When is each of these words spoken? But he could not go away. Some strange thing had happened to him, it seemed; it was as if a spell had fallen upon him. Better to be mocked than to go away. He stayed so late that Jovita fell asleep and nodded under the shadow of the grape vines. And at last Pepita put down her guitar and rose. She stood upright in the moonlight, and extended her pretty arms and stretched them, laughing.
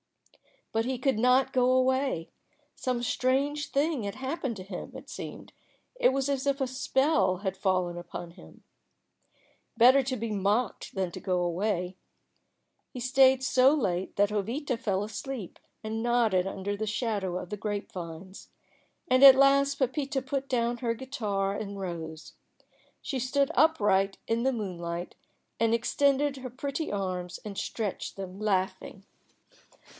But 0.71 0.85
he 0.85 0.97
could 0.97 1.19
not 1.19 1.53
go 1.53 1.69
away. 1.73 2.29
Some 2.75 3.03
strange 3.03 3.69
thing 3.69 4.03
had 4.03 4.15
happened 4.15 4.55
to 4.55 4.63
him, 4.63 4.93
it 4.95 5.09
seemed; 5.09 5.51
it 5.99 6.09
was 6.09 6.27
as 6.29 6.47
if 6.47 6.59
a 6.59 6.65
spell 6.65 7.37
had 7.39 7.57
fallen 7.57 7.97
upon 7.97 8.31
him. 8.31 8.63
Better 9.77 10.01
to 10.03 10.15
be 10.15 10.31
mocked 10.31 10.95
than 10.95 11.11
to 11.11 11.19
go 11.19 11.41
away. 11.43 11.97
He 12.89 13.01
stayed 13.01 13.43
so 13.43 13.75
late 13.75 14.15
that 14.15 14.29
Jovita 14.29 14.77
fell 14.77 15.03
asleep 15.03 15.59
and 15.83 16.01
nodded 16.01 16.47
under 16.47 16.75
the 16.77 16.87
shadow 16.87 17.37
of 17.37 17.49
the 17.49 17.57
grape 17.57 17.91
vines. 17.91 18.47
And 19.09 19.23
at 19.23 19.35
last 19.35 19.75
Pepita 19.75 20.21
put 20.21 20.47
down 20.47 20.77
her 20.77 20.95
guitar 20.95 21.53
and 21.53 21.77
rose. 21.77 22.33
She 23.01 23.19
stood 23.19 23.51
upright 23.55 24.17
in 24.25 24.43
the 24.43 24.53
moonlight, 24.53 25.15
and 25.59 25.75
extended 25.75 26.37
her 26.37 26.49
pretty 26.49 26.91
arms 26.91 27.39
and 27.45 27.57
stretched 27.57 28.15
them, 28.15 28.39
laughing. 28.39 29.05